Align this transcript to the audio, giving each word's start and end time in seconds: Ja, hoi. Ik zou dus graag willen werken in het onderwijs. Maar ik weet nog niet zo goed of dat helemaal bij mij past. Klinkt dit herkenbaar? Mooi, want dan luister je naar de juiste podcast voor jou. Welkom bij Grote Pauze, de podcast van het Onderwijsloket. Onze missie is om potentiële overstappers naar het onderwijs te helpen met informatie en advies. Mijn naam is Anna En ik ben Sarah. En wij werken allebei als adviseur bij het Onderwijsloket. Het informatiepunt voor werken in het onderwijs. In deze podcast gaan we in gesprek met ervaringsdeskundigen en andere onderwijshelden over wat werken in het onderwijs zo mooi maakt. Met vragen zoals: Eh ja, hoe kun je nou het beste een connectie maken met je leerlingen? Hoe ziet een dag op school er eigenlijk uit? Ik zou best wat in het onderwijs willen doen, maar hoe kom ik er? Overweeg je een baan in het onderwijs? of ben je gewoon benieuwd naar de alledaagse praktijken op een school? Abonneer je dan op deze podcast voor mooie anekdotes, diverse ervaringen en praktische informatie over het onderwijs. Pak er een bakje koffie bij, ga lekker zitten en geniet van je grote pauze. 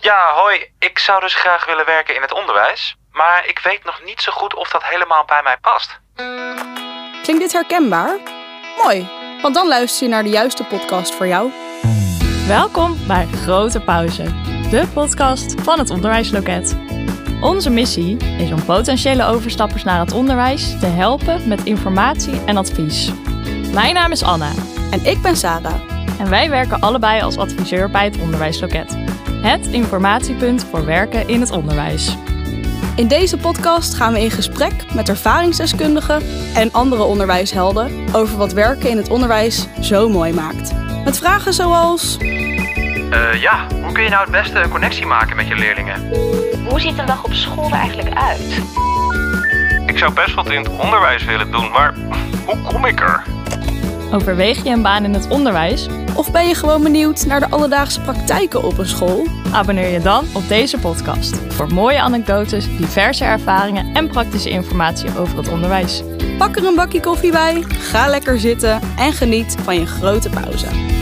Ja, 0.00 0.32
hoi. 0.34 0.72
Ik 0.78 0.98
zou 0.98 1.20
dus 1.20 1.34
graag 1.34 1.66
willen 1.66 1.86
werken 1.86 2.14
in 2.14 2.22
het 2.22 2.32
onderwijs. 2.32 2.96
Maar 3.12 3.46
ik 3.46 3.58
weet 3.58 3.84
nog 3.84 4.00
niet 4.04 4.20
zo 4.20 4.32
goed 4.32 4.54
of 4.54 4.70
dat 4.70 4.84
helemaal 4.84 5.24
bij 5.24 5.42
mij 5.42 5.56
past. 5.56 6.00
Klinkt 7.22 7.42
dit 7.42 7.52
herkenbaar? 7.52 8.18
Mooi, 8.82 9.08
want 9.42 9.54
dan 9.54 9.68
luister 9.68 10.06
je 10.06 10.12
naar 10.12 10.22
de 10.22 10.28
juiste 10.28 10.64
podcast 10.64 11.14
voor 11.14 11.26
jou. 11.26 11.50
Welkom 12.46 13.06
bij 13.06 13.26
Grote 13.26 13.80
Pauze, 13.80 14.24
de 14.70 14.88
podcast 14.94 15.60
van 15.60 15.78
het 15.78 15.90
Onderwijsloket. 15.90 16.76
Onze 17.40 17.70
missie 17.70 18.16
is 18.38 18.50
om 18.50 18.64
potentiële 18.64 19.24
overstappers 19.24 19.84
naar 19.84 20.00
het 20.00 20.12
onderwijs 20.12 20.78
te 20.80 20.86
helpen 20.86 21.48
met 21.48 21.64
informatie 21.64 22.44
en 22.44 22.56
advies. 22.56 23.10
Mijn 23.72 23.94
naam 23.94 24.12
is 24.12 24.22
Anna 24.22 24.50
En 24.90 25.04
ik 25.04 25.22
ben 25.22 25.36
Sarah. 25.36 25.89
En 26.18 26.30
wij 26.30 26.50
werken 26.50 26.80
allebei 26.80 27.22
als 27.22 27.36
adviseur 27.36 27.90
bij 27.90 28.04
het 28.04 28.18
Onderwijsloket. 28.20 28.96
Het 29.42 29.66
informatiepunt 29.66 30.66
voor 30.70 30.84
werken 30.84 31.28
in 31.28 31.40
het 31.40 31.50
onderwijs. 31.50 32.16
In 32.96 33.08
deze 33.08 33.36
podcast 33.36 33.94
gaan 33.94 34.12
we 34.12 34.20
in 34.20 34.30
gesprek 34.30 34.72
met 34.94 35.08
ervaringsdeskundigen 35.08 36.22
en 36.54 36.72
andere 36.72 37.02
onderwijshelden 37.02 38.04
over 38.12 38.36
wat 38.36 38.52
werken 38.52 38.90
in 38.90 38.96
het 38.96 39.10
onderwijs 39.10 39.66
zo 39.80 40.08
mooi 40.08 40.32
maakt. 40.32 40.74
Met 41.04 41.18
vragen 41.18 41.52
zoals: 41.52 42.16
Eh 42.18 43.40
ja, 43.40 43.66
hoe 43.82 43.92
kun 43.92 44.02
je 44.02 44.08
nou 44.08 44.22
het 44.22 44.30
beste 44.30 44.58
een 44.58 44.70
connectie 44.70 45.06
maken 45.06 45.36
met 45.36 45.46
je 45.46 45.54
leerlingen? 45.54 46.08
Hoe 46.68 46.80
ziet 46.80 46.98
een 46.98 47.06
dag 47.06 47.24
op 47.24 47.32
school 47.32 47.66
er 47.66 47.72
eigenlijk 47.72 48.14
uit? 48.14 48.62
Ik 49.86 49.98
zou 49.98 50.12
best 50.12 50.34
wat 50.34 50.50
in 50.50 50.58
het 50.58 50.68
onderwijs 50.68 51.24
willen 51.24 51.50
doen, 51.50 51.70
maar 51.70 51.94
hoe 52.44 52.62
kom 52.62 52.84
ik 52.84 53.00
er? 53.00 53.22
Overweeg 54.12 54.64
je 54.64 54.70
een 54.70 54.82
baan 54.82 55.04
in 55.04 55.14
het 55.14 55.28
onderwijs? 55.28 55.88
of 56.20 56.32
ben 56.32 56.48
je 56.48 56.54
gewoon 56.54 56.82
benieuwd 56.82 57.26
naar 57.26 57.40
de 57.40 57.50
alledaagse 57.50 58.00
praktijken 58.00 58.62
op 58.62 58.78
een 58.78 58.86
school? 58.86 59.26
Abonneer 59.52 59.88
je 59.88 60.00
dan 60.00 60.24
op 60.34 60.48
deze 60.48 60.78
podcast 60.78 61.36
voor 61.36 61.72
mooie 61.72 62.00
anekdotes, 62.00 62.76
diverse 62.76 63.24
ervaringen 63.24 63.94
en 63.94 64.08
praktische 64.08 64.50
informatie 64.50 65.18
over 65.18 65.36
het 65.36 65.48
onderwijs. 65.48 66.02
Pak 66.38 66.56
er 66.56 66.66
een 66.66 66.74
bakje 66.74 67.00
koffie 67.00 67.32
bij, 67.32 67.64
ga 67.68 68.08
lekker 68.08 68.40
zitten 68.40 68.80
en 68.96 69.12
geniet 69.12 69.56
van 69.62 69.74
je 69.74 69.86
grote 69.86 70.30
pauze. 70.30 70.99